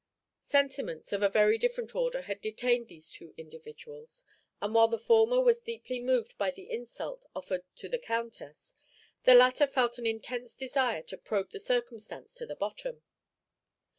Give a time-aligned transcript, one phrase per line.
[0.41, 4.25] Sentiments of a very different order had detained these two individuals,
[4.59, 8.73] and while the former was deeply moved by the insult offered to the Countess,
[9.25, 13.03] the latter felt an intense desire to probe the circumstance to the bottom.